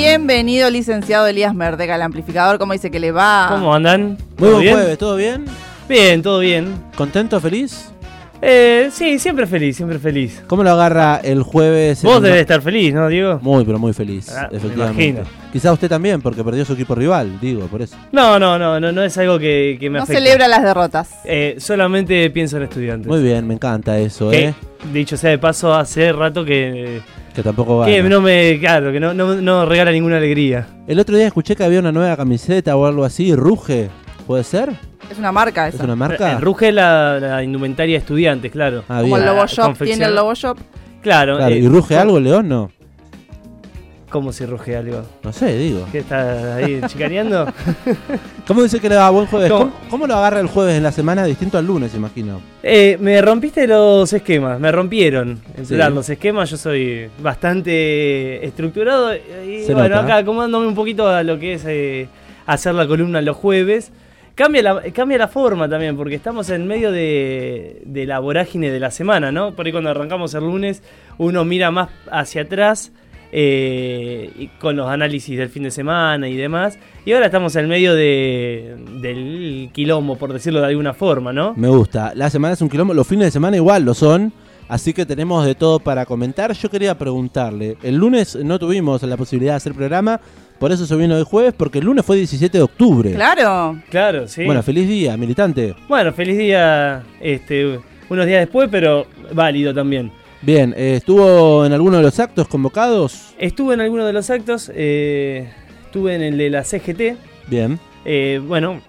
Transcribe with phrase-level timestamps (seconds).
[0.00, 2.56] Bienvenido, licenciado Elías Merdega, al amplificador.
[2.60, 3.48] ¿Cómo dice que le va?
[3.50, 4.10] ¿Cómo andan?
[4.10, 4.74] Muy ¿Todo buen bien?
[4.76, 5.44] jueves, ¿todo bien?
[5.88, 6.72] Bien, todo bien.
[6.96, 7.90] ¿Contento, feliz?
[8.40, 10.40] Eh, sí, siempre feliz, siempre feliz.
[10.46, 12.04] ¿Cómo lo agarra el jueves?
[12.04, 13.40] Vos debes estar feliz, ¿no, Diego?
[13.42, 15.22] Muy, pero muy feliz, Ah, me efectivamente.
[15.52, 17.96] Quizá usted también, porque perdió su equipo rival, digo, por eso.
[18.12, 20.20] No, no, no, no, no es algo que, que me no afecta.
[20.22, 21.10] celebra las derrotas.
[21.24, 23.08] Eh, solamente pienso en estudiantes.
[23.08, 24.54] Muy bien, me encanta eso, Que, ¿eh?
[24.92, 27.00] dicho sea de paso, hace rato que,
[27.38, 27.86] Que tampoco va.
[27.86, 30.66] que no me, claro, que no, no, no regala ninguna alegría.
[30.88, 33.90] El otro día escuché que había una nueva camiseta o algo así, Ruge,
[34.26, 34.70] ¿puede ser?
[35.08, 35.84] Es una marca ¿Es esa.
[35.84, 36.32] una marca?
[36.32, 38.82] Eh, Ruge la, la indumentaria de estudiantes, claro.
[38.88, 39.20] Ah, Como bien.
[39.20, 40.58] el Lobo Shop tiene el Lobo Shop.
[41.00, 41.36] Claro.
[41.36, 42.48] Claro, eh, ¿Y ruge ¿cómo- algo, León?
[42.48, 42.72] No.
[44.10, 45.02] ¿Cómo se ruge algo?
[45.22, 45.86] No sé, digo.
[45.92, 47.46] ¿Qué está ahí chicaneando?
[48.46, 49.50] ¿Cómo dice que le va buen jueves?
[49.50, 49.64] ¿Cómo?
[49.66, 52.40] ¿Cómo, cómo lo agarra el jueves en la semana distinto al lunes, imagino?
[52.62, 55.76] Eh, me rompiste los esquemas, me rompieron en Sí.
[55.76, 56.48] los esquemas.
[56.50, 60.04] Yo soy bastante estructurado y Se bueno, nota.
[60.04, 62.08] acá acomodándome un poquito a lo que es eh,
[62.46, 63.92] hacer la columna los jueves.
[64.34, 68.78] Cambia la, cambia la forma también, porque estamos en medio de, de la vorágine de
[68.78, 69.52] la semana, ¿no?
[69.54, 70.80] Por ahí cuando arrancamos el lunes,
[71.18, 72.92] uno mira más hacia atrás
[73.32, 76.78] eh, y con los análisis del fin de semana y demás.
[77.04, 81.54] Y ahora estamos en medio de, del quilombo, por decirlo de alguna forma, ¿no?
[81.56, 82.12] Me gusta.
[82.14, 84.32] La semana es un quilombo, los fines de semana igual lo son.
[84.68, 86.52] Así que tenemos de todo para comentar.
[86.52, 90.20] Yo quería preguntarle, el lunes no tuvimos la posibilidad de hacer programa,
[90.58, 93.14] por eso se vino el jueves, porque el lunes fue 17 de octubre.
[93.14, 93.80] Claro.
[93.88, 94.44] Claro, sí.
[94.44, 95.74] Bueno, feliz día, militante.
[95.88, 100.12] Bueno, feliz día este, unos días después, pero válido también.
[100.40, 103.34] Bien, eh, ¿estuvo en alguno de los actos convocados?
[103.38, 105.48] Estuve en alguno de los actos, eh,
[105.84, 107.16] estuve en el de la CGT.
[107.48, 107.78] Bien.
[108.04, 108.80] eh, bueno,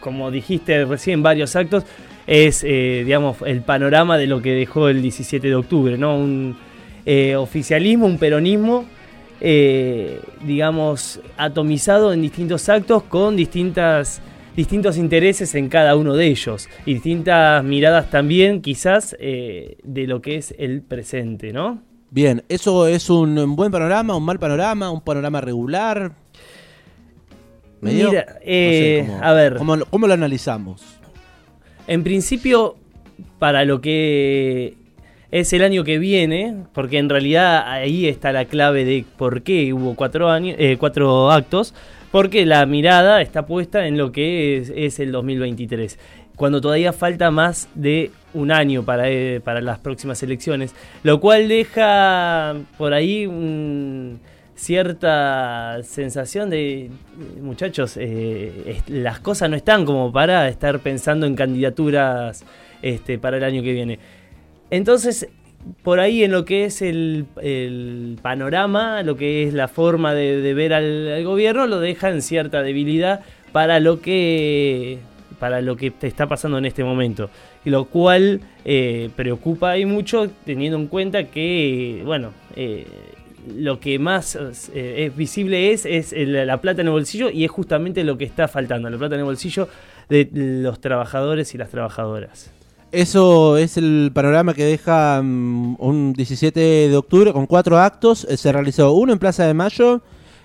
[0.00, 1.84] como dijiste recién, varios actos.
[2.26, 6.16] Es, eh, digamos, el panorama de lo que dejó el 17 de octubre, ¿no?
[6.16, 6.56] Un
[7.36, 8.86] oficialismo, un peronismo,
[10.42, 14.22] digamos, atomizado en distintos actos con distintas
[14.56, 20.20] distintos intereses en cada uno de ellos y distintas miradas también quizás eh, de lo
[20.22, 21.82] que es el presente, ¿no?
[22.10, 26.12] Bien, ¿eso es un buen panorama, un mal panorama, un panorama regular?
[27.80, 28.10] ¿Medio?
[28.10, 30.82] Mira, No sé, eh, ¿cómo- a ver, ¿cómo, lo- cómo lo analizamos?
[31.86, 32.76] en principio
[33.38, 34.74] para lo que
[35.30, 39.70] es el año que viene, porque en realidad ahí está la clave de por qué
[39.74, 41.74] hubo cuatro, años, eh, cuatro actos,
[42.14, 45.98] porque la mirada está puesta en lo que es, el 2023,
[46.36, 51.48] cuando todavía falta más de un año para, eh, para las próximas elecciones, lo cual
[51.48, 54.20] deja por ahí un-
[54.54, 56.88] cierta sensación de,
[57.42, 62.44] muchachos, eh, las cosas no están como para estar pensando en candidaturas
[62.80, 63.98] este, para el año que viene.
[64.70, 65.26] Entonces,
[65.82, 67.26] por ahí en lo que es el,
[68.22, 73.20] panorama, lo que es la forma de, ver al, gobierno, lo deja en cierta debilidad
[73.52, 74.98] para lo que
[75.38, 77.28] para lo que te está pasando en este momento.
[77.64, 82.86] Y lo cual eh, preocupa ahí mucho teniendo en cuenta que, bueno, eh,
[83.54, 87.50] lo que más eh, es visible es, es la plata en el bolsillo y es
[87.50, 89.68] justamente lo que está faltando, la plata en el bolsillo
[90.08, 92.50] de los trabajadores y las trabajadoras.
[92.94, 98.24] Eso es el panorama que deja mm, un 17 de octubre con cuatro actos.
[98.30, 100.00] Eh, se realizó uno en Plaza de Mayo.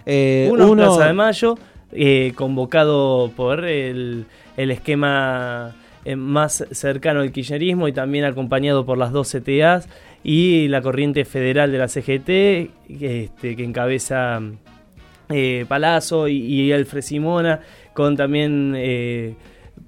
[0.06, 1.56] eh, Uno en Plaza de Mayo,
[1.92, 4.26] eh, convocado por el,
[4.58, 9.88] el esquema eh, más cercano al kirchnerismo y también acompañado por las dos CTAs
[10.24, 14.42] y la corriente federal de la CGT, que, este, que encabeza
[15.68, 17.60] Palazzo y, y Alfred Simona,
[17.94, 19.36] con también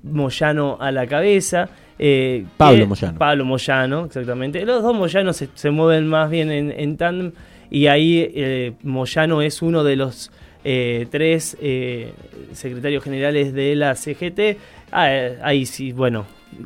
[0.04, 1.68] Moyano a la cabeza.
[2.02, 3.18] Eh, Pablo Moyano.
[3.18, 4.66] Pablo Moyano, exactamente.
[4.66, 7.32] Los dos Moyanos se, se mueven más bien en, en tándem
[7.70, 10.32] y ahí eh, Moyano es uno de los
[10.64, 11.58] eh, tres
[12.52, 14.58] secretarios generales de la CGT.
[14.92, 15.10] Ah,
[15.44, 16.26] ahí sí, bueno,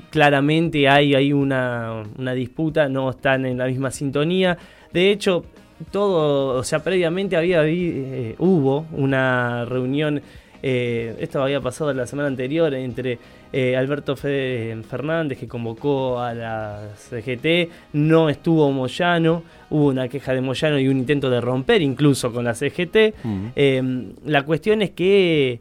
[0.10, 4.58] claramente hay, hay una, una disputa, no están en la misma sintonía.
[4.92, 5.46] De hecho,
[5.92, 10.22] todo, o sea, previamente había eh, hubo una reunión,
[10.68, 13.20] eh, esto había pasado la semana anterior entre
[13.54, 20.34] eh, Alberto Fe- Fernández que convocó a la CGT, no estuvo Moyano, hubo una queja
[20.34, 23.14] de Moyano y un intento de romper incluso con la CGT.
[23.24, 23.46] Mm.
[23.56, 25.60] Eh, la cuestión es que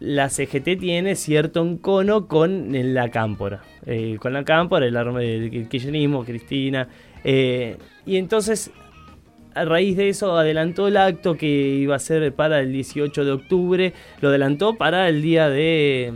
[0.00, 3.60] la CGT tiene cierto encono con la cámpora.
[3.84, 6.88] Eh, con la cámpora, el, arma- el, el kirchnerismo, Cristina.
[7.22, 8.70] eh, y entonces,
[9.60, 13.32] a raíz de eso, adelantó el acto que iba a ser para el 18 de
[13.32, 13.92] octubre.
[14.20, 16.12] Lo adelantó para el día de,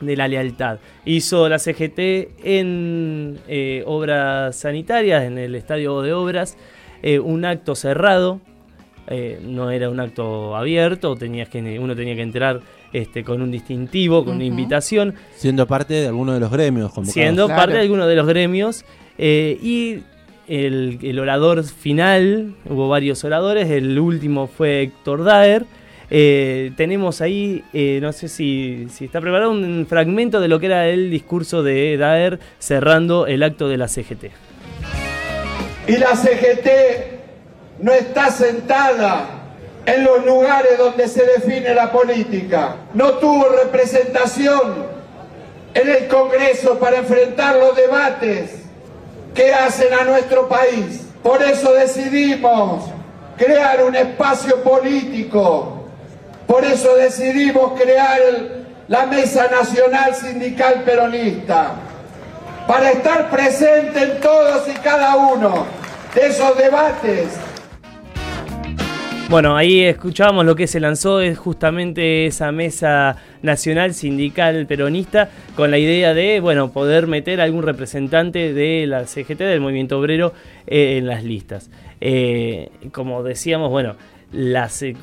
[0.00, 0.78] de la lealtad.
[1.04, 1.98] Hizo la CGT
[2.44, 6.56] en eh, obras sanitarias, en el estadio de obras,
[7.02, 8.40] eh, un acto cerrado
[9.12, 12.60] eh, no era un acto abierto, tenías que, uno tenía que entrar
[12.92, 17.14] este, con un distintivo, con una invitación, Siendo parte de alguno de los gremios convocados.
[17.14, 17.60] siendo Claro.
[17.60, 18.84] parte de alguno de los gremios.
[19.18, 20.02] eh, y
[20.50, 25.64] el, orador final, hubo varios oradores, el último fue Héctor Daer.
[26.10, 30.66] Eh, tenemos ahí, eh, no sé si, si está preparado, un fragmento de lo que
[30.66, 34.24] era el discurso de Daer cerrando el acto de la CGT.
[35.86, 36.68] Y la CGT
[37.80, 39.26] no está sentada
[39.86, 42.76] en los lugares donde se define la política.
[42.94, 44.86] No tuvo representación
[45.74, 48.59] en el Congreso para enfrentar los debates
[49.34, 51.06] que hacen a nuestro país.
[51.22, 52.84] Por eso decidimos
[53.36, 55.84] crear un espacio político.
[56.46, 58.18] Por eso decidimos crear
[58.88, 61.74] la Mesa Nacional Sindical Peronista
[62.66, 65.66] para estar presente en todos y cada uno
[66.14, 67.28] de esos debates.
[69.28, 75.70] Bueno, ahí escuchábamos lo que se lanzó, es justamente esa mesa nacional sindical peronista con
[75.70, 80.32] la idea de, bueno, poder meter a algún representante de la CGT, del movimiento obrero,
[80.66, 81.70] eh, en las listas.
[82.00, 83.96] Eh, como decíamos, bueno,
[84.32, 84.94] las eh,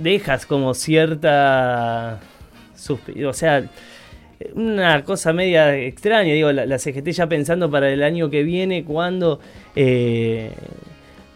[0.00, 2.20] dejas como cierta...
[3.26, 3.64] O sea,
[4.54, 8.84] una cosa media extraña, digo, la, la CGT ya pensando para el año que viene,
[8.84, 9.40] cuando...
[9.76, 10.52] eh,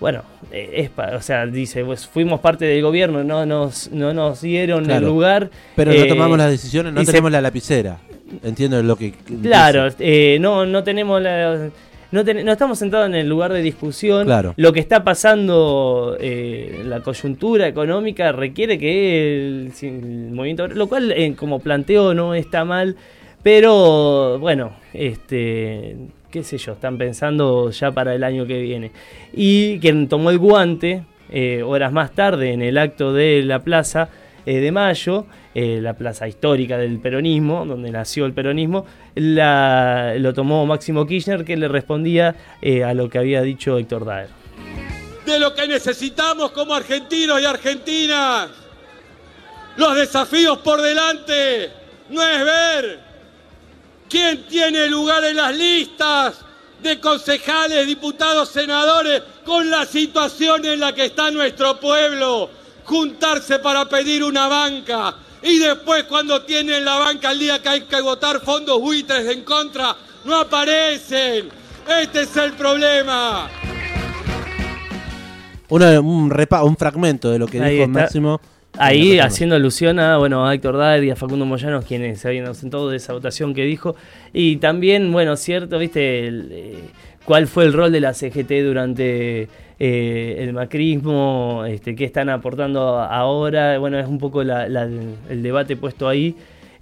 [0.03, 4.13] bueno, eh, es pa- o sea, dice, pues fuimos parte del gobierno, no nos, no
[4.13, 5.49] nos dieron el lugar.
[5.77, 7.99] Pero no eh, tomamos las decisiones, no se- tenemos la lapicera.
[8.43, 9.13] Entiendo lo que.
[9.43, 11.71] Claro, eh, no, no tenemos la...
[12.11, 14.27] No, ten- no estamos sentados en el lugar de discusión.
[14.27, 14.53] Claro.
[14.57, 21.13] Lo que está pasando, eh, la coyuntura económica requiere que el, el movimiento, lo cual
[21.13, 22.97] eh, como planteo no está mal,
[23.43, 25.97] pero bueno, este,
[26.33, 28.91] qué sé yo, están pensando ya para el año que viene.
[29.35, 34.09] Y quien tomó el guante eh, horas más tarde en el acto de la plaza
[34.47, 40.65] eh, de Mayo, eh, la plaza histórica del peronismo, donde nació el peronismo, lo tomó
[40.65, 42.35] Máximo Kirchner, que le respondía
[42.85, 44.29] a lo que había dicho Héctor Daer.
[45.27, 48.49] de lo que necesitamos como argentinos y argentinas.
[49.77, 51.71] Los desafíos por delante
[52.09, 53.12] no es ver
[54.13, 56.35] quién tiene lugar en las listas
[56.83, 62.51] de concejales, diputados, senadores, con la situación en la que está nuestro pueblo.
[62.85, 67.81] Juntarse para pedir una banca y después cuando tienen la banca el día que hay
[67.83, 71.49] que votar fondos buitres en contra, no aparecen.
[72.01, 73.49] Este es el problema.
[75.71, 78.01] Una- un, repa- un fragmento de lo que Ahí dijo está.
[78.01, 78.41] Máximo.
[78.79, 82.47] Ahí haciendo alusión a, bueno, a Héctor Daer y a Facundo Moyanos, quienes se habían
[82.47, 83.95] ausentado de esa votación que dijo.
[84.33, 86.79] Y también, bueno, cierto, viste, el, eh,
[87.25, 89.49] cuál fue el rol de la CGT durante
[89.79, 93.79] eh, el macrismo, este, qué están aportando ahora.
[93.79, 94.89] Bueno, es un poco la- la-
[95.29, 96.35] el debate puesto ahí.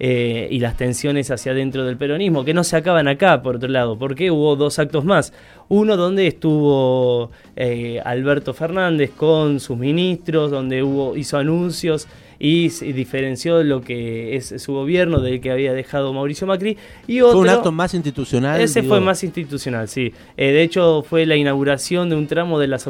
[0.03, 3.69] Eh, y las tensiones hacia adentro del peronismo, que no se acaban acá, por otro
[3.69, 5.35] lado, porque hubo dos actos más.
[5.69, 12.09] Uno donde estuvo eh, Alberto Fernández con sus ministros, donde hubo, hizo anuncios
[12.43, 16.77] y se diferenció lo que es su gobierno del que había dejado Mauricio Macri.
[17.07, 18.59] Y otro, Fue un acto más institucional.
[18.61, 20.13] ese digo, fue más institucional, sí.
[20.39, 22.87] Eh, de hecho, fue la inauguración de un tramo de, las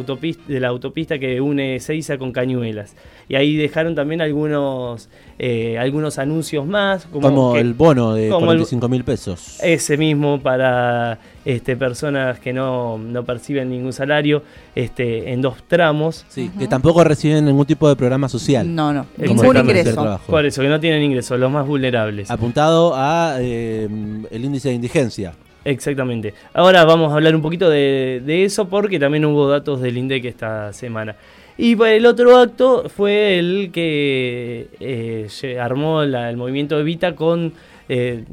[0.47, 2.95] de la autopista que une Seiza con Cañuelas.
[3.29, 7.07] Y ahí dejaron también algunos, eh, algunos anuncios más.
[7.07, 9.59] Como, Como que- el bono de como el- 45 mil pesos.
[9.63, 14.43] ese mismo para este, personas que no, no perciben ningún salario
[14.75, 16.25] este, en dos tramos.
[16.29, 18.73] Sí, que tampoco reciben ningún tipo de programa social.
[18.75, 19.07] No, no.
[19.17, 20.21] Ningún ingreso.
[20.27, 22.31] Por eso, que no tienen ingresos, los más vulnerables.
[22.31, 23.89] Apuntado a eh,
[24.31, 25.33] el índice de indigencia.
[25.65, 26.33] Exactamente.
[26.55, 30.25] Ahora vamos a hablar un poquito de, de eso porque también hubo datos del INDEC
[30.25, 31.17] esta semana.
[31.59, 37.53] Y el otro acto fue el que eh, armó la- el movimiento Evita con
[37.93, 38.25] eh,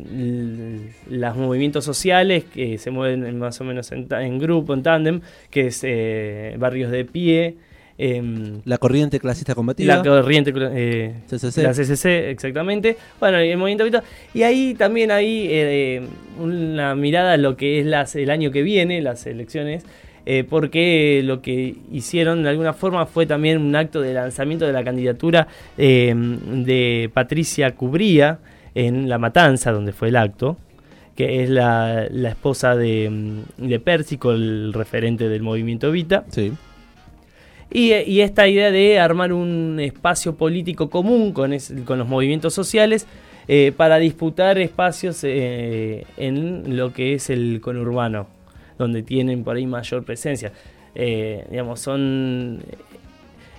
[1.09, 5.21] los movimientos sociales que se mueven en- más o menos en, en grupo, en tándem,
[5.49, 7.55] que es eh, Barrios de Pie,
[7.97, 9.95] em, La corriente clasista combativa.
[9.97, 11.63] la corriente eh, CCC.
[11.63, 14.01] la CCC exactamente bueno el movimiento
[14.35, 16.01] y ahí también hay eh,
[16.39, 19.83] una mirada a lo que es las, el año que viene las elecciones
[20.27, 24.73] eh, porque lo que hicieron de alguna forma fue también un acto de lanzamiento de
[24.73, 25.47] la candidatura
[25.77, 28.37] eh, de Patricia Cubría
[28.75, 30.57] en La Matanza donde fue el acto
[31.15, 36.25] que es la, la esposa de, mm, de Pérsico, el referente del movimiento Evita.
[36.29, 36.53] Sí.
[37.71, 42.53] Y, y esta idea de armar un espacio político común con, es- con los movimientos
[42.53, 43.07] sociales
[43.47, 48.27] eh, para disputar espacios eh, en lo que es el conurbano,
[48.77, 50.51] donde tienen por ahí mayor presencia.
[50.93, 52.59] Eh, digamos, son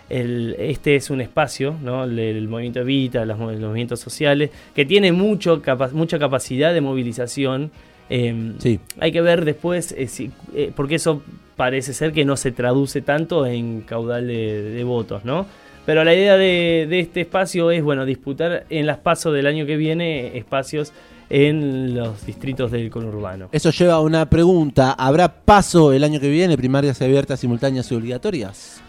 [0.09, 2.05] el- este es un espacio, ¿no?
[2.05, 6.81] el, el movimiento Evita, los, los movimientos sociales, que tiene mucho capa- mucha capacidad de
[6.81, 7.71] movilización.
[8.11, 8.81] eh, Sí.
[9.01, 11.23] Hay que ver después, eh, si- eh, porque eso
[11.57, 15.45] parece ser que no se traduce tanto en caudal de, de votos, ¿no?
[15.85, 19.65] Pero la idea de, de este espacio es, bueno, disputar en las pasos del año
[19.67, 20.93] que viene espacios
[21.31, 23.49] en los distritos del conurbano.
[23.53, 24.93] Eso lleva a una pregunta.
[24.93, 28.83] ¿Habrá paso el año que viene, primarias abiertas, simultáneas y obligatorias?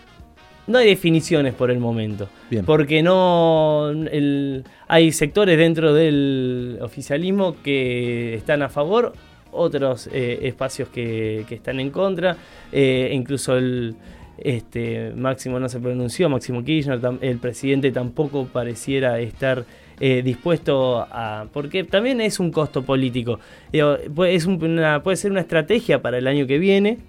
[0.69, 2.29] No hay definiciones por el momento.
[2.49, 2.63] Bien.
[2.63, 3.89] Porque no.
[3.89, 9.13] el- hay sectores dentro del oficialismo que están a favor,
[9.51, 12.37] otros eh, espacios que, que están en contra.
[12.71, 13.95] eh, incluso el.
[14.41, 19.65] Este, Máximo no se pronunció, Máximo Kirchner, tam- el presidente tampoco pareciera estar
[19.99, 21.47] eh, dispuesto a.
[21.51, 23.39] Porque también es un costo político.
[23.73, 26.99] Es un- una- puede ser una estrategia para el año que viene,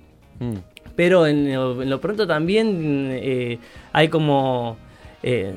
[0.41, 0.55] Mm.
[0.97, 3.59] Pero en lo, en lo pronto también eh,
[3.93, 4.77] hay como...
[5.23, 5.53] eh,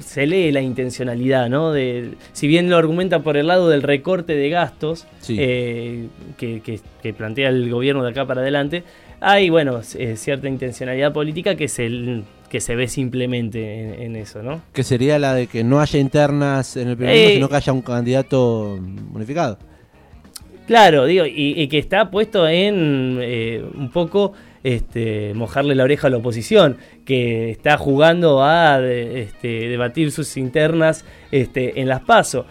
[0.00, 1.72] se lee la intencionalidad, ¿no?
[1.72, 5.36] De, si bien lo argumenta por el lado del recorte de gastos Sí.
[5.38, 6.06] eh,
[6.36, 8.82] que, que- que plantea el gobierno de acá para adelante,
[9.20, 14.42] hay, bueno, eh, cierta intencionalidad política que se, que se ve simplemente en, en eso,
[14.42, 14.62] ¿no?
[14.72, 17.34] Que sería la de que no haya internas en el peronismo, Eh.
[17.34, 18.78] sino que haya un candidato
[19.14, 19.58] unificado.
[20.68, 26.08] Claro, digo, y, y que está puesto en eh, un poco este, mojarle la oreja
[26.08, 32.02] a la oposición, que está jugando a de- este, debatir sus internas este, en las
[32.02, 32.44] PASO.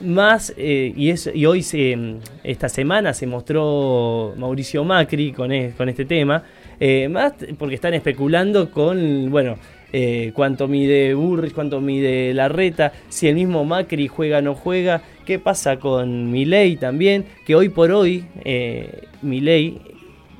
[0.00, 1.98] Más, eh, y, es, y hoy, se,
[2.44, 6.44] esta semana, se mostró Mauricio Macri con, e- con este tema,
[6.78, 9.58] eh, más porque están especulando con, bueno,
[9.92, 15.02] eh, cuánto mide Burris, cuánto mide Larreta, si el mismo Macri juega o no juega,
[15.26, 19.78] qué pasa con Milei también, que hoy por hoy eh, Milei,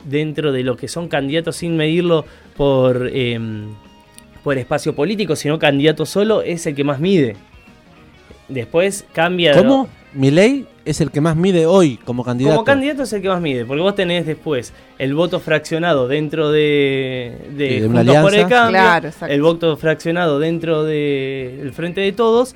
[0.07, 2.25] dentro de lo que son candidatos sin medirlo
[2.57, 3.39] por, eh,
[4.43, 7.37] por espacio político, sino candidato solo, es el que más mide.
[8.49, 9.53] Después cambia...
[9.53, 9.89] de- ¿Cómo?
[10.15, 12.55] Milei es el que más mide hoy como candidato.
[12.57, 16.51] como candidato es el que más mide, porque vos tenés después el voto fraccionado dentro
[16.51, 18.49] de, de, de una Juntos por el alianza.
[18.49, 19.35] Cambio, Claro, exacto.
[19.35, 22.55] el voto fraccionado dentro del Frente de Todos,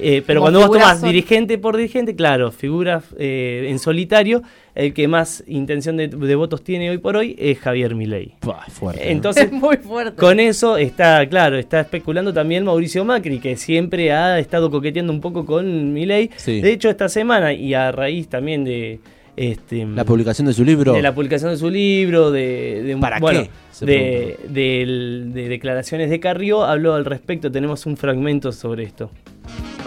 [0.00, 3.78] eh, pero Como cuando vos figuras tomás sol- dirigente por dirigente, claro, figura eh, en
[3.78, 4.42] solitario,
[4.74, 8.34] el que más intención de, de votos tiene hoy por hoy es Javier Milei.
[8.40, 9.10] Pua, fuerte.
[9.10, 10.16] Entonces, Es muy fuerte.
[10.16, 15.20] con eso está, claro, está especulando también Mauricio Macri, que siempre ha estado coqueteando un
[15.20, 16.30] poco con Milei.
[16.36, 16.60] Sí.
[16.60, 19.00] De hecho, esta semana, y a raíz también de
[19.36, 20.92] este La publicación de su libro.
[20.92, 23.50] de la publicación de su libro, de, de un- ¿Para bueno, qué?
[23.86, 27.50] De, de declaraciones de Carrió, habló al respecto.
[27.52, 29.10] Tenemos un fragmento sobre esto.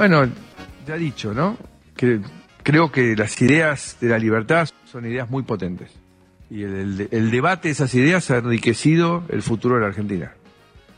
[0.02, 0.28] Bueno,
[0.88, 1.60] ya dicho, ¿no?
[1.96, 2.22] Que
[2.64, 5.92] creo que las ideas de la libertad son ideas muy potentes.
[6.50, 10.32] Y el, el- el debate de esas ideas ha enriquecido el futuro de la Argentina.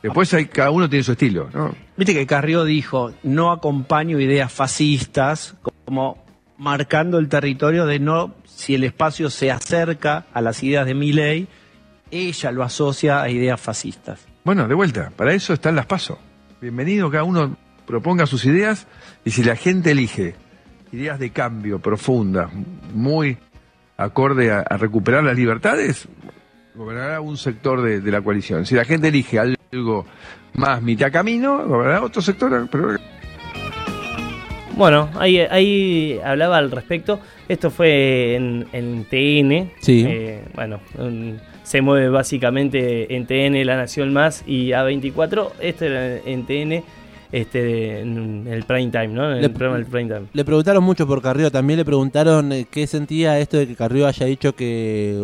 [0.02, 1.76] Después hay, cada uno tiene su estilo, ¿no?
[1.98, 6.24] Viste que Carrió dijo, no acompaño ideas fascistas, como
[6.58, 11.50] marcando el territorio de no, si el espacio se acerca a las ideas de Milley,
[12.10, 14.26] ella lo asocia a ideas fascistas.
[14.46, 16.18] Bueno, de vuelta, para eso están las pasos.
[16.62, 18.88] Bienvenido, cada uno proponga sus ideas
[19.26, 20.36] y si la gente elige
[20.92, 22.50] ideas de cambio profundas,
[22.94, 23.38] muy
[23.98, 26.08] acorde a, a recuperar las libertades,
[26.76, 28.66] gobernará un sector de, de la coalición.
[28.66, 30.06] Si la gente elige algo
[30.54, 32.68] más mitad camino, gobernará otro sector.
[32.72, 32.98] Pero
[34.76, 37.20] Bueno, ahí, ahí hablaba al respecto.
[37.48, 39.72] Esto fue en, en TN.
[39.82, 40.06] Sí.
[40.08, 45.52] Eh, bueno, un- se mueve básicamente en TN, La Nación Más y A24.
[45.62, 46.84] Este era en TN,
[47.34, 49.32] este, en el prime time, ¿no?
[49.32, 50.28] En Le- el programa del prime time.
[50.32, 54.06] Le preguntaron mucho por Carrió, también le preguntaron eh, qué sentía esto de que Carrió
[54.08, 55.18] haya dicho que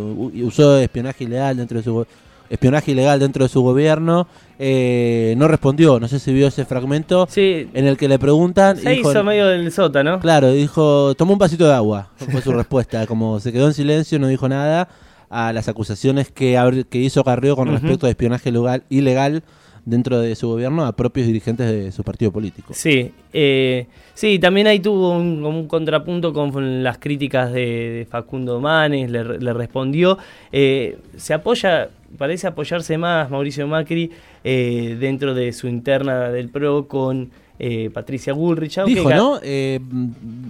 [0.44, 2.06] usó espionaje ilegal dentro de su
[2.50, 4.28] espionaje ilegal dentro de su gobierno.
[4.58, 8.76] Eh, no respondió, no sé si vio ese fragmento Sí, en el que le preguntan.
[8.78, 10.20] se dijo- hizo medio del sótano.
[10.20, 13.06] Claro, dijo, tomó un vasito de agua, fue su respuesta.
[13.08, 14.90] Como se quedó en silencio, no dijo nada
[15.30, 16.58] a las acusaciones que,
[16.94, 19.44] hizo Carrió con respecto a espionaje ilegal, ilegal
[19.90, 22.74] dentro de su gobierno a propios dirigentes de su partido político.
[22.74, 28.60] Sí, eh, sí, también ahí tuvo un, un contrapunto con las críticas de, de Facundo
[28.60, 30.18] Manes, le, le respondió.
[30.52, 34.12] Eh, se apoya, parece apoyarse más Mauricio Macri
[34.44, 38.80] eh, dentro de su interna del PRO con eh, Patricia Bullrich.
[38.86, 39.40] Dijo, ¿no?
[39.44, 39.80] Eh,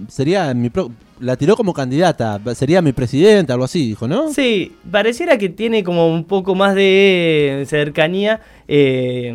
[0.08, 4.32] sería mi pro- la tiró como candidata, sería mi presidenta, algo así, dijo, ¿no?
[4.32, 9.34] Sí, pareciera que tiene como un poco más de cercanía eh,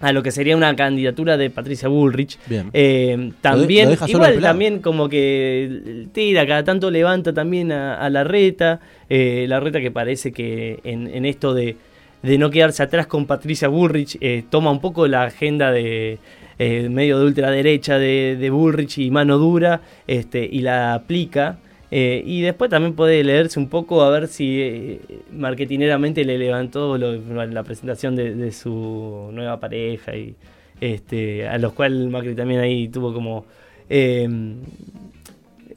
[0.00, 2.38] a lo que sería una candidatura de Patricia Bullrich.
[2.46, 2.70] Bien.
[2.72, 8.24] Eh, también, lo igual también como que tira, cada tanto levanta también a, a la
[8.24, 11.76] reta, eh, la reta que parece que en, en esto de,
[12.22, 16.18] de no quedarse atrás con Patricia Bullrich, toma un poco la agenda de
[16.58, 21.58] eh, medio de ultraderecha de, de Bullrich y mano dura este, y la aplica.
[21.90, 25.00] Eh, y después también puede leerse un poco a ver si eh,
[25.32, 30.34] marketineramente le levantó la presentación de, de su nueva pareja y
[30.80, 33.44] este, a los cuales Macri también ahí tuvo como
[33.88, 34.28] eh,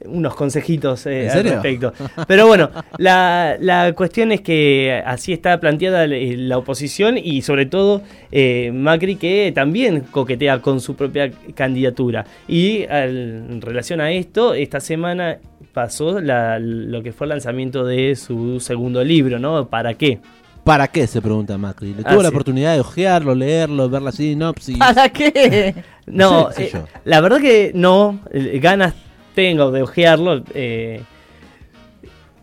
[0.06, 1.92] unos consejitos eh, ¿En al respecto.
[2.28, 7.66] Pero bueno, la, la cuestión es que así está planteada la, la oposición y sobre
[7.66, 12.24] todo eh, Macri que también coquetea con su propia candidatura.
[12.46, 15.38] Y al- en relación a esto, esta semana
[15.72, 19.68] pasó la- lo que fue el lanzamiento de su segundo libro, ¿no?
[19.68, 20.18] ¿Para qué?
[20.64, 21.06] ¿Para qué?
[21.06, 21.94] Se pregunta Macri.
[21.94, 22.34] Le Ah, tuvo la sí.
[22.34, 24.76] oportunidad de ojearlo, leerlo, ver la sinopsis.
[24.78, 25.74] ¿Para qué?
[26.06, 26.84] No, Sí, sí, eh, yo.
[27.04, 28.58] la verdad que no, eh,
[29.38, 30.42] ganas tengo de ojearlo.
[30.52, 31.02] eh,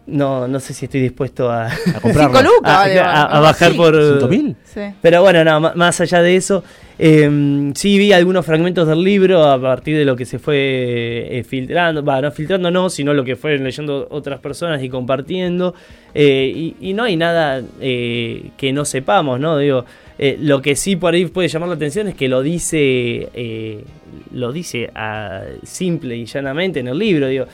[0.07, 2.41] no, no sé si estoy dispuesto a, A comprarlo.
[2.43, 3.77] Lucas, a, a- a bajar Sí.
[3.77, 3.95] por...
[4.13, 4.55] ¿Cinco mil?
[4.63, 4.81] Sí.
[5.01, 6.63] Pero bueno, no, más allá de eso,
[6.99, 11.43] eh, sí vi algunos fragmentos del libro a partir de lo que se fue eh,
[11.43, 15.73] filtrando, va, no filtrando no, sino lo que fueron leyendo otras personas y compartiendo,
[16.13, 19.57] eh, y, y no hay nada eh, que no sepamos, ¿no?
[19.57, 19.85] Digo,
[20.17, 23.83] eh, lo que sí por ahí puede llamar la atención es que lo dice, eh,
[24.31, 27.45] lo dice ah, simple y llanamente en el libro, digo,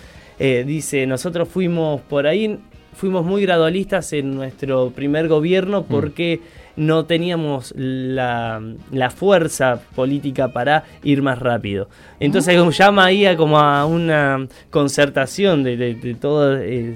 [0.43, 2.57] eh, dice, nosotros fuimos por ahí,
[2.95, 6.39] fuimos muy gradualistas en nuestro primer gobierno porque
[6.75, 11.89] no teníamos la, la fuerza política para ir más rápido.
[12.19, 16.95] Entonces como llama ahí a como a una concertación de, de- de todo eh,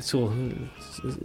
[0.00, 0.30] su,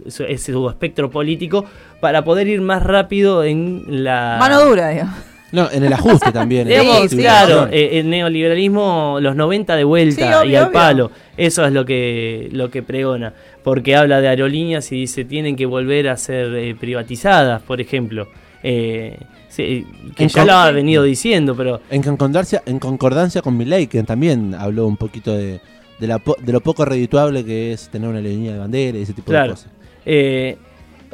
[0.06, 1.64] su- ese su espectro político
[2.00, 4.36] para poder ir más rápido en la...
[4.38, 5.06] Mano dura, digo.
[5.52, 6.70] No, en el ajuste también.
[6.70, 10.72] en sí, claro, eh, el neoliberalismo, los 90 de vuelta Sí, y al obvio.
[10.72, 11.10] palo.
[11.36, 13.32] Eso es lo que, lo que pregona.
[13.62, 18.28] Porque habla de aerolíneas y dice tienen que volver a ser eh, privatizadas, por ejemplo.
[18.62, 19.16] Eh,
[19.48, 19.86] sí,
[20.16, 24.02] que En ya lo ha venido diciendo, pero En concordancia, en concordancia con Milei, que
[24.02, 25.60] también habló un poquito de,
[25.98, 29.02] de, la po- de lo poco redituable que es tener una línea de bandera y
[29.02, 29.68] ese tipo de cosas.
[30.04, 30.56] Eh,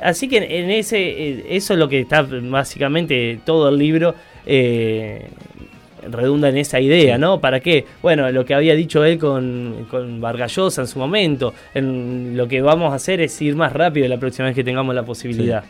[0.03, 4.15] así que en ese, eh, eso es lo que está básicamente todo el libro.
[4.47, 5.29] eh,
[6.11, 7.41] redunda en esa idea, ¿no?
[7.41, 7.87] ¿Para qué?
[8.03, 12.61] Bueno, lo que había dicho él con, con Vargallosa en su momento, en lo que
[12.61, 15.65] vamos a hacer es ir más rápido la próxima vez que tengamos la posibilidad.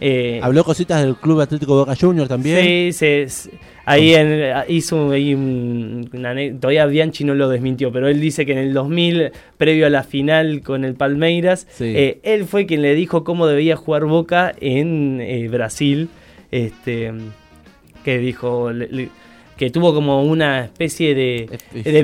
[0.00, 2.60] Eh, Habló cositas del Club Atlético Boca Juniors también.
[2.62, 3.50] Sí, se- se-
[3.84, 8.52] ahí en- hizo ahí un- una todavía Bianchi no lo desmintió, pero él dice que
[8.52, 11.84] en el 2000, previo a la final con el Palmeiras, Sí.
[11.96, 16.08] eh, él fue quien le dijo cómo debía jugar Boca en eh, Brasil,
[16.52, 17.12] este,
[18.04, 19.08] que dijo le- le-
[19.56, 21.48] que tuvo como una especie de,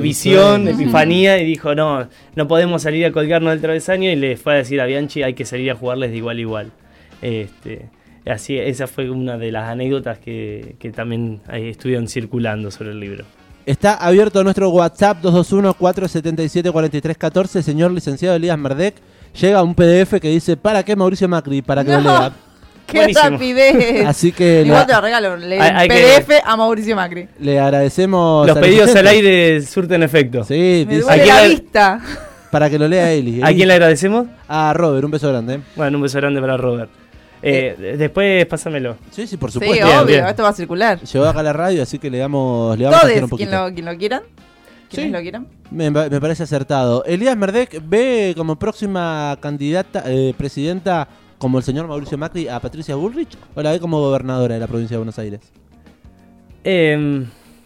[0.01, 4.35] visión, de epifanía y dijo no, no podemos salir a colgarnos del travesaño y le
[4.35, 6.71] fue a decir a Bianchi hay que salir a jugarles de igual a igual.
[7.25, 7.89] Este,
[8.29, 12.99] así, esa fue una de las anécdotas que, que también ahí estuvieron circulando sobre el
[12.99, 13.25] libro.
[13.65, 17.61] Está abierto nuestro WhatsApp 221-477-4314.
[17.61, 18.95] Señor licenciado Elías Merdek,
[19.39, 21.61] llega un PDF que dice ¿Para qué Mauricio Macri?
[21.61, 22.31] Para que lo lea.
[22.85, 23.29] ¡Qué Buenísimo.
[23.31, 24.05] rapidez!
[24.05, 25.37] Así que Igual le, te lo regalo.
[25.37, 27.27] Le Hay- hay que- PDF a Mauricio Macri.
[27.39, 28.45] le agradecemos.
[28.45, 30.43] Los al pedidos al aire surten efecto.
[30.43, 31.99] Sí, Me dice- duele Aquí la la- vista.
[32.51, 33.41] para que lo lea Eli.
[33.41, 34.27] ¿A quién le agradecemos?
[34.47, 35.61] A Robert, un beso grande.
[35.75, 36.91] Bueno, un beso grande para Robert.
[37.47, 38.97] Eh, después pásamelo.
[39.11, 39.85] Sí, sí, por Sí, supuesto.
[39.85, 40.05] Bien, obvio.
[40.15, 40.25] bien.
[40.25, 40.99] Esto va a circular.
[41.01, 43.37] Llegó acá a la radio, así que le damos, le vamos a hacer un Todos,
[43.37, 43.67] quien poquito.
[43.69, 44.23] lo, quien lo quieran.
[44.89, 45.09] Sí.
[45.09, 45.47] lo quieran.
[45.71, 47.03] Me, me parece acertado.
[47.05, 52.95] Elías Merdek ve como próxima candidata, eh, presidenta, como el señor Mauricio Macri, a Patricia
[52.95, 55.41] Bullrich, o la ve como gobernadora de la provincia de Buenos Aires.
[56.63, 57.25] Em,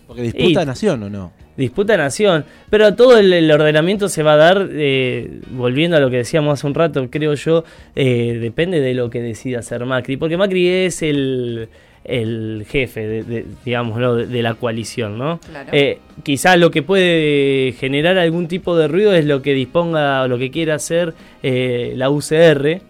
[0.09, 1.31] Porque disputa Y- nación o no.
[1.55, 2.43] disputa nación.
[2.69, 6.59] Pero todo el, el ordenamiento se va a dar, eh, volviendo a lo que decíamos
[6.59, 7.63] hace un rato, creo yo,
[7.95, 10.17] eh, depende de lo que decida hacer Macri.
[10.17, 11.69] Porque Macri es el,
[12.05, 14.15] el jefe, de, de- digamos, ¿no?
[14.15, 15.39] de, de la coalición, ¿no?
[15.47, 15.69] Claro.
[15.71, 20.27] Eh, quizás lo que puede generar algún tipo de ruido es lo que disponga o
[20.27, 22.81] lo que quiera hacer eh, la UCR.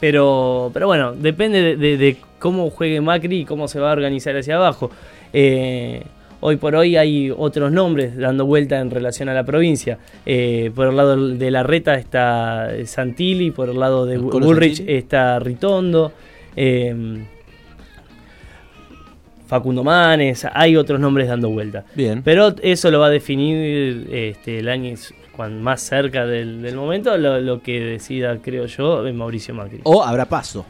[0.00, 3.92] Pero, pero bueno, depende de, de- de cómo juegue Macri y cómo se va a
[3.92, 4.90] organizar hacia abajo.
[5.32, 6.02] Eh,
[6.40, 9.98] hoy por hoy hay otros nombres dando vuelta en relación a la provincia.
[10.24, 14.98] Eh, por el lado de la reta está Santilli, por el lado de Bullrich Santilli.
[14.98, 16.12] está Ritondo.
[16.54, 17.24] eh,
[19.46, 21.84] Facundo Manes, hay otros nombres dando vuelta.
[21.94, 22.20] Bien.
[22.24, 24.92] Pero eso lo va a definir este, el año
[25.36, 29.80] cuando más cerca del, del momento, lo, lo que decida, creo yo, Mauricio Macri.
[29.84, 30.66] O habrá paso.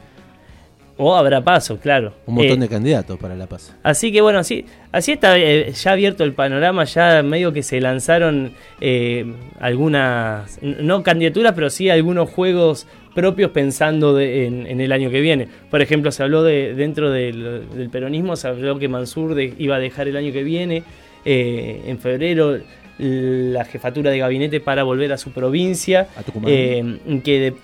[0.99, 2.15] O habrá paso, claro.
[2.27, 3.75] Un montón Eh, de candidatos para la paz.
[3.83, 7.81] Así que bueno, así, así está eh, ya abierto el panorama, ya medio que se
[7.81, 9.27] lanzaron eh,
[9.61, 15.21] algunas, no candidaturas, pero sí algunos juegos propios pensando de- en, en el año que
[15.21, 15.49] viene.
[15.71, 19.77] Por ejemplo, se habló de dentro del, del peronismo, se habló que Mansur de- iba
[19.77, 20.83] a dejar el año que viene,
[21.29, 22.59] en febrero,
[22.99, 26.09] la jefatura de gabinete para volver a su provincia.
[26.17, 26.51] A Tucumán.
[26.53, 27.55] Eh, que de-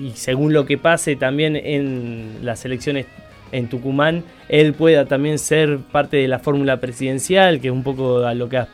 [0.00, 3.06] y según lo que pase también en las elecciones
[3.52, 8.18] en Tucumán, él pueda también ser parte de la fórmula presidencial, que es un poco
[8.24, 8.68] a lo que a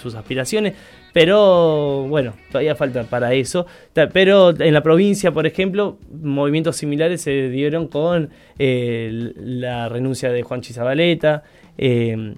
[0.00, 0.74] sus aspiraciones.
[1.14, 3.66] Pero bueno, todavía falta para eso.
[4.12, 10.42] Pero en la provincia, por ejemplo, movimientos similares se dieron con eh, la renuncia de
[10.42, 11.42] Juan Chizabaleta.
[11.78, 12.34] Eh,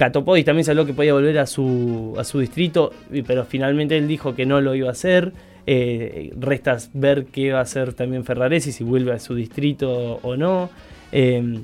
[0.00, 2.90] Catopodis también se habló que podía volver a su, a su distrito,
[3.26, 5.34] pero finalmente él dijo que no lo iba a hacer.
[5.66, 10.38] Eh, resta ver qué va a hacer también Ferraresi, si vuelve a su distrito o
[10.38, 10.70] no.
[11.12, 11.60] Eh,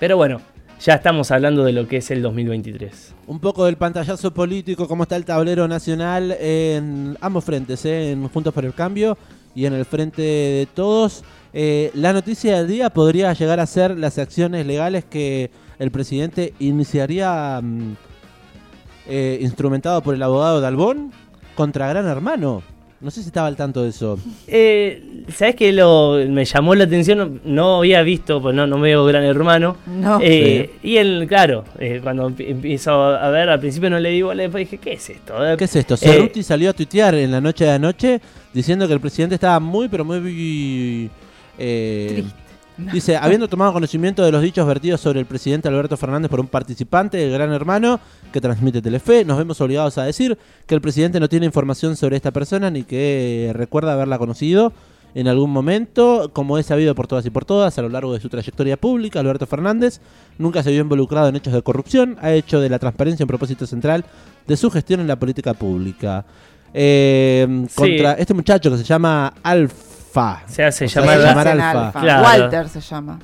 [0.00, 0.40] pero bueno,
[0.80, 3.14] ya estamos hablando de lo que es el 2023.
[3.28, 8.10] Un poco del pantallazo político, cómo está el tablero nacional en ambos frentes, ¿eh?
[8.10, 9.16] en Juntos por el Cambio
[9.54, 11.22] y en el frente de todos.
[11.52, 15.52] Eh, la noticia del día podría llegar a ser las acciones legales que
[15.84, 17.92] el presidente iniciaría mm,
[19.08, 21.12] eh, instrumentado por el abogado Dalbón
[21.54, 22.62] contra Gran Hermano.
[23.00, 24.18] No sé si estaba al tanto de eso.
[24.46, 27.42] Eh, ¿Sabes qué lo, me llamó la atención?
[27.44, 29.76] No, había visto, pues no, no veo Gran Hermano.
[29.86, 30.18] No.
[30.22, 34.22] Eh, Y él, claro, eh, cuando empi- empiezo a ver, al principio no le di
[34.22, 35.34] bola, después dije, ¿qué es esto?
[35.58, 35.94] ¿Qué es esto?
[35.94, 38.20] Eh, Cerruti salió a tuitear en la noche de anoche
[38.54, 41.10] diciendo que el presidente estaba muy, pero muy...
[41.58, 42.32] eh, Triste.
[42.76, 46.48] Dice, habiendo tomado conocimiento de los dichos vertidos sobre el presidente Alberto Fernández por un
[46.48, 48.00] participante del Gran Hermano
[48.32, 52.16] que transmite Telefe, nos vemos obligados a decir que el presidente no tiene información sobre
[52.16, 54.72] esta persona ni que recuerda haberla conocido
[55.14, 56.30] en algún momento.
[56.32, 59.20] Como es sabido por todas y por todas, a lo largo de su trayectoria pública,
[59.20, 60.00] Alberto Fernández
[60.38, 63.68] nunca se vio involucrado en hechos de corrupción, ha hecho de la transparencia un propósito
[63.68, 64.04] central
[64.48, 66.24] de su gestión en la política pública.
[66.72, 67.74] Eh, Sí.
[67.76, 69.32] Contra este muchacho que se llama
[70.16, 70.42] Alfa.
[70.46, 71.86] Se hace O sea, llamar se Alfa.
[71.86, 72.00] Alfa.
[72.00, 72.22] Claro.
[72.24, 73.18] Walter se llama.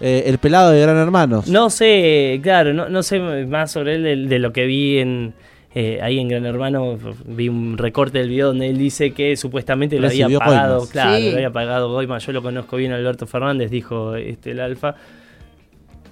[0.00, 1.48] Eh, el pelado de Gran Hermanos.
[1.48, 5.34] No sé, claro, no, no sé más sobre él de, de lo que vi en
[5.74, 6.96] eh, ahí en Gran Hermano.
[7.26, 11.22] Vi un recorte del video donde él dice que supuestamente le había pagado, claro, Sí.
[11.30, 12.18] le había pagado Goima.
[12.18, 14.94] Yo lo conozco bien, Alberto Fernández, dijo este el Alfa.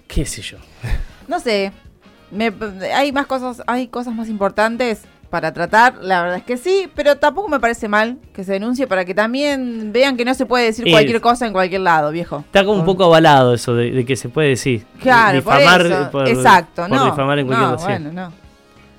[0.09, 0.59] ¿Qué sé yo?
[1.29, 1.73] No sé.
[2.31, 2.53] Me-
[2.95, 5.99] hay más cosas, hay cosas más importantes para tratar.
[6.03, 9.15] La verdad es que sí, pero tampoco me parece mal que se denuncie para que
[9.15, 12.39] también vean que no se puede decir Es- cualquier cosa en cualquier lado, viejo.
[12.47, 14.85] Está como un poco avalado eso de, de que se puede decir.
[15.01, 16.11] Claro, por Difamar, eso.
[16.11, 17.05] por- Exacto, por no.
[17.07, 18.33] difamar en cualquier no, bueno, no.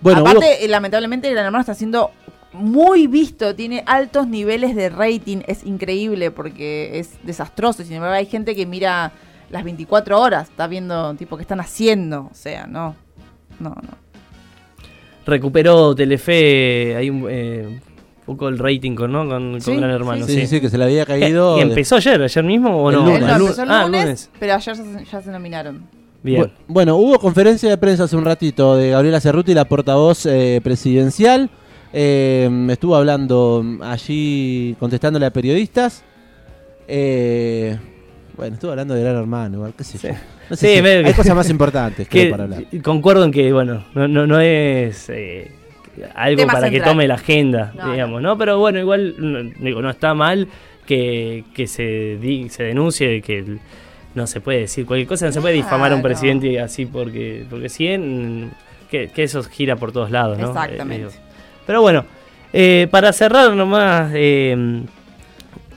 [0.01, 2.11] Bueno, Aparte, eh, lamentablemente, Gran Hermano está siendo
[2.53, 7.83] muy visto, tiene altos niveles de rating, es increíble porque es desastroso.
[7.83, 9.11] Sin embargo, hay gente que mira
[9.49, 12.95] las 24 horas, está viendo tipo qué están haciendo, o sea, no,
[13.59, 14.08] no, no.
[15.29, 17.79] Recuperó Telefe ahí un eh,
[18.25, 19.27] poco el rating con, ¿no?
[19.27, 20.25] con, con Sí, Gran Hermano.
[20.25, 21.55] sí, sí, sí, que se le había Eh, caído.
[21.57, 23.01] ¿Y de- empezó ayer, ayer mismo o El no?
[23.05, 23.21] lunes.
[23.21, 25.83] Él no, el empezó el Ah, lunes, pero ayer ya se, ya se nominaron.
[26.21, 26.43] Bien.
[26.43, 30.59] Bu- Bueno, hubo conferencia de prensa hace un ratito de Gabriela Cerruti, la portavoz eh,
[30.63, 31.49] presidencial.
[31.93, 36.03] Eh, estuvo hablando allí, contestándole a periodistas.
[36.87, 37.77] Eh,
[38.35, 40.13] bueno, estuvo hablando de Gran Hermano, igual, qué sé yo.
[40.49, 42.63] No sé Sí, si- medio hay cosas más importantes creo, que para hablar.
[42.83, 45.51] concuerdo en que bueno no, no, no es eh,
[46.15, 49.81] algo Tema para que tome la agenda No, digamos no pero bueno igual no, digo
[49.81, 50.47] no está mal
[50.85, 53.59] que, que se di- se denuncie que el-
[54.15, 57.45] no se puede decir cualquier cosa no se puede difamar a un presidente así porque
[57.49, 58.49] porque si en-
[58.89, 60.95] que, que eso gira por todos lados no Exactamente.
[60.95, 61.11] Eh, digo.
[61.67, 62.05] pero bueno
[62.53, 64.81] eh, para cerrar nomás eh,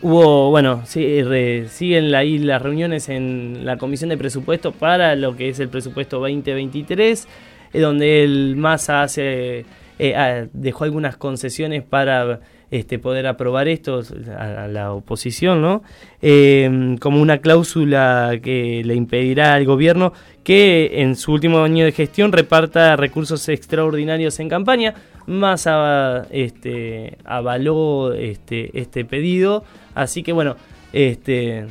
[0.03, 5.37] Hubo, bueno, sí, re- siguen ahí las reuniones en la Comisión de Presupuesto para lo
[5.37, 7.29] que es el presupuesto 2023,
[7.73, 9.65] eh, donde el MASA hace,
[10.01, 12.41] eh, ah, dejó algunas concesiones para
[12.73, 14.03] este, poder aprobar esto
[14.37, 15.85] a, la oposición, ¿no?
[16.21, 20.13] Eh, como una cláusula que le impedirá al gobierno
[20.43, 24.95] que en su último año de gestión reparta recursos extraordinarios en campaña.
[25.27, 30.57] Massa este, avaló este, este pedido, así que bueno,
[30.93, 31.67] este,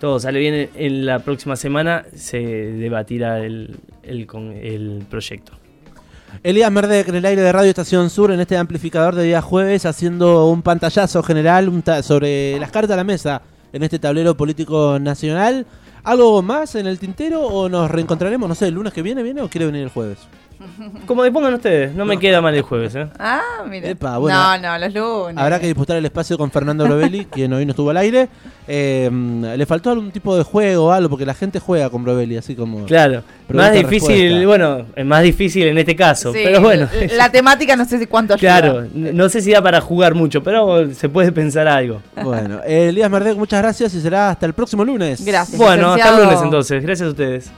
[0.00, 0.70] todo sale bien.
[0.74, 3.78] En, la próxima semana se debatirá el,
[5.08, 5.52] proyecto.
[6.42, 9.84] Elías Merdec en el aire de Radio Estación Sur en este amplificador de día jueves
[9.84, 11.70] haciendo un pantallazo general
[12.02, 15.66] sobre las cartas a la mesa en este tablero político nacional.
[16.02, 19.42] ¿Algo más en el tintero o nos reencontraremos, no sé, el lunes que viene viene
[19.42, 20.18] o quiere venir el jueves?
[21.06, 23.08] Como dispongan ustedes, no me queda mal el jueves, ¿eh?
[23.18, 23.88] Ah, mira.
[23.88, 24.58] Epa, bueno.
[24.58, 25.36] no, no, los lunes.
[25.36, 28.28] Habrá que disputar el espacio con Fernando Brovelli, quien hoy no estuvo al aire.
[28.66, 29.10] Eh,
[29.56, 31.08] ¿Le faltó algún tipo de juego o algo?
[31.10, 32.84] Porque la gente juega con Brovelli, así como...
[32.84, 34.46] Claro, más difícil, respuesta.
[34.46, 36.88] bueno, es más difícil en este caso, Sí, pero bueno.
[37.16, 38.60] La temática no sé si cuánto ayuda.
[38.60, 42.00] Claro, no sé si da para jugar mucho, pero se puede pensar algo.
[42.22, 45.24] Bueno, eh, Elías Mardek, muchas gracias y será hasta el próximo lunes.
[45.24, 45.58] Gracias.
[45.58, 46.82] Bueno, hasta el lunes entonces.
[46.82, 47.50] Gracias a ustedes.